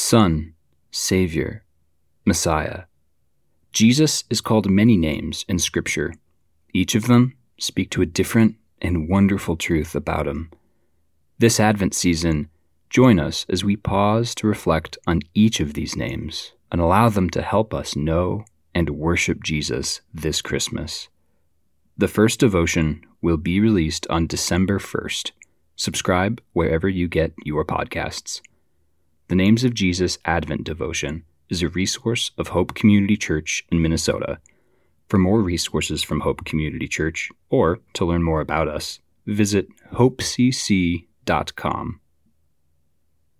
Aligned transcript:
Son, 0.00 0.54
Savior, 0.92 1.64
Messiah. 2.24 2.84
Jesus 3.72 4.22
is 4.30 4.40
called 4.40 4.70
many 4.70 4.96
names 4.96 5.44
in 5.48 5.58
Scripture. 5.58 6.14
Each 6.72 6.94
of 6.94 7.08
them 7.08 7.34
speak 7.58 7.90
to 7.90 8.02
a 8.02 8.06
different 8.06 8.54
and 8.80 9.08
wonderful 9.08 9.56
truth 9.56 9.96
about 9.96 10.28
him. 10.28 10.52
This 11.40 11.58
Advent 11.58 11.94
season, 11.94 12.48
join 12.88 13.18
us 13.18 13.44
as 13.48 13.64
we 13.64 13.74
pause 13.74 14.36
to 14.36 14.46
reflect 14.46 14.96
on 15.04 15.20
each 15.34 15.58
of 15.58 15.74
these 15.74 15.96
names 15.96 16.52
and 16.70 16.80
allow 16.80 17.08
them 17.08 17.28
to 17.30 17.42
help 17.42 17.74
us 17.74 17.96
know 17.96 18.44
and 18.72 18.90
worship 18.90 19.42
Jesus 19.42 20.00
this 20.14 20.40
Christmas. 20.40 21.08
The 21.98 22.08
first 22.08 22.38
devotion 22.38 23.04
will 23.20 23.36
be 23.36 23.58
released 23.58 24.06
on 24.08 24.28
December 24.28 24.78
1st. 24.78 25.32
Subscribe 25.74 26.40
wherever 26.52 26.88
you 26.88 27.08
get 27.08 27.32
your 27.44 27.64
podcasts. 27.64 28.40
The 29.28 29.34
Names 29.34 29.62
of 29.62 29.74
Jesus 29.74 30.16
Advent 30.24 30.64
Devotion 30.64 31.22
is 31.50 31.62
a 31.62 31.68
resource 31.68 32.30
of 32.38 32.48
Hope 32.48 32.72
Community 32.74 33.14
Church 33.14 33.62
in 33.70 33.82
Minnesota. 33.82 34.38
For 35.10 35.18
more 35.18 35.42
resources 35.42 36.02
from 36.02 36.20
Hope 36.20 36.46
Community 36.46 36.88
Church 36.88 37.28
or 37.50 37.80
to 37.92 38.06
learn 38.06 38.22
more 38.22 38.40
about 38.40 38.68
us, 38.68 39.00
visit 39.26 39.68
hopecc.com. 39.92 41.04